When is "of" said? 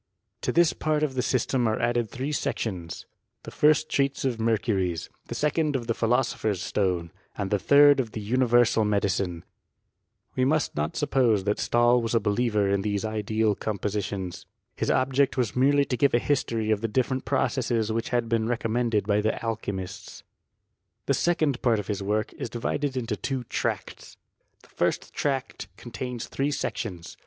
1.03-1.13, 4.25-4.39, 5.75-5.85, 7.99-8.13, 16.71-16.81, 21.77-21.85